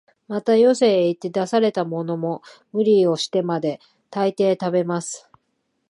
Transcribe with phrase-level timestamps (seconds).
[0.27, 2.41] また、よそへ行って出されたものも、
[2.73, 5.29] 無理をしてまで、大抵食べます